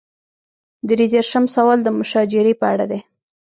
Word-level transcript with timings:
درې 0.89 1.05
دېرشم 1.13 1.45
سوال 1.55 1.79
د 1.83 1.89
مشاجرې 1.99 2.53
په 2.61 2.65
اړه 2.73 2.85
دی. 2.91 2.99